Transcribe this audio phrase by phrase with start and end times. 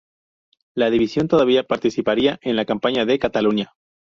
[0.73, 3.73] La división todavía participaría en la campaña de Cataluña.